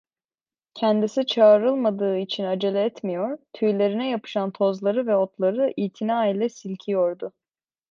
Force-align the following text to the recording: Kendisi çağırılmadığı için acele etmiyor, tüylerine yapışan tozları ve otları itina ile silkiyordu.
Kendisi 0.75 1.25
çağırılmadığı 1.25 2.17
için 2.17 2.43
acele 2.43 2.83
etmiyor, 2.83 3.37
tüylerine 3.53 4.09
yapışan 4.09 4.51
tozları 4.51 5.07
ve 5.07 5.15
otları 5.15 5.73
itina 5.77 6.27
ile 6.27 6.49
silkiyordu. 6.49 7.33